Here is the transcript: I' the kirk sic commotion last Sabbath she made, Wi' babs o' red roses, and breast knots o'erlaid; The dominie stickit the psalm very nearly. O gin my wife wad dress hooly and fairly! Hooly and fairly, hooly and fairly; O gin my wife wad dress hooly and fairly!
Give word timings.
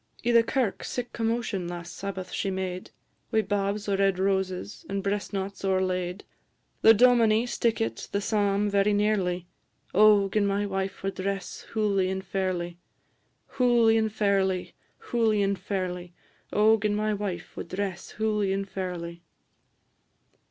I' 0.25 0.31
the 0.31 0.41
kirk 0.41 0.83
sic 0.83 1.13
commotion 1.13 1.67
last 1.67 1.95
Sabbath 1.95 2.31
she 2.31 2.49
made, 2.49 2.89
Wi' 3.31 3.41
babs 3.41 3.87
o' 3.87 3.95
red 3.95 4.17
roses, 4.17 4.83
and 4.89 5.03
breast 5.03 5.31
knots 5.31 5.63
o'erlaid; 5.63 6.23
The 6.81 6.95
dominie 6.95 7.45
stickit 7.45 8.09
the 8.09 8.19
psalm 8.19 8.67
very 8.67 8.93
nearly. 8.93 9.45
O 9.93 10.27
gin 10.27 10.47
my 10.47 10.65
wife 10.65 11.03
wad 11.03 11.13
dress 11.13 11.61
hooly 11.73 12.09
and 12.09 12.25
fairly! 12.25 12.79
Hooly 13.59 13.95
and 13.95 14.11
fairly, 14.11 14.73
hooly 14.97 15.43
and 15.43 15.59
fairly; 15.59 16.13
O 16.51 16.79
gin 16.79 16.95
my 16.95 17.13
wife 17.13 17.55
wad 17.55 17.67
dress 17.67 18.09
hooly 18.17 18.51
and 18.51 18.67
fairly! 18.67 19.21